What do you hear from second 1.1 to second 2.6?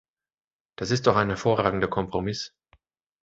ein hervorragender Kompromiss.